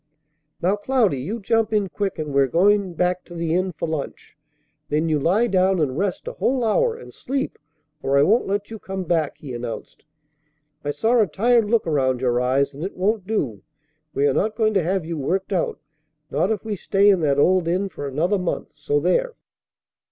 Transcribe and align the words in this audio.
"Now, 0.63 0.77
Cloudy, 0.77 1.19
you 1.19 1.39
jump 1.39 1.71
in 1.71 1.87
quick, 1.87 2.17
and 2.17 2.33
we're 2.33 2.47
going 2.47 2.95
back 2.95 3.23
to 3.25 3.35
the 3.35 3.53
inn 3.53 3.71
for 3.71 3.87
lunch. 3.87 4.35
Then 4.89 5.09
you 5.09 5.19
lie 5.19 5.45
down 5.45 5.79
and 5.79 5.95
rest 5.95 6.27
a 6.27 6.31
whole 6.33 6.63
hour, 6.63 6.95
and 6.95 7.13
sleep, 7.13 7.59
or 8.01 8.17
I 8.17 8.23
won't 8.23 8.47
let 8.47 8.71
you 8.71 8.79
come 8.79 9.03
back," 9.03 9.37
he 9.37 9.53
announced. 9.53 10.03
"I 10.83 10.89
saw 10.89 11.21
a 11.21 11.27
tired 11.27 11.69
look 11.69 11.85
around 11.85 12.19
your 12.19 12.41
eyes, 12.41 12.73
and 12.73 12.83
it 12.83 12.97
won't 12.97 13.27
do. 13.27 13.61
We 14.11 14.25
are 14.27 14.33
not 14.33 14.55
going 14.55 14.73
to 14.73 14.81
have 14.83 15.05
you 15.05 15.19
worked 15.19 15.53
out, 15.53 15.79
not 16.31 16.49
if 16.51 16.65
we 16.65 16.75
stay 16.75 17.07
in 17.07 17.19
that 17.21 17.37
old 17.37 17.67
inn 17.67 17.87
for 17.87 18.07
another 18.07 18.39
month. 18.39 18.71
So 18.75 18.99
there!" 18.99 19.35